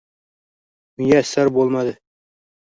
[1.01, 1.95] muyassar bo‘lmadi.